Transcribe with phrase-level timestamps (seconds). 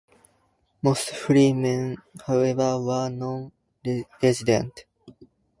[0.81, 1.95] Most freemen,
[2.25, 3.51] however, were non
[4.23, 4.85] resident.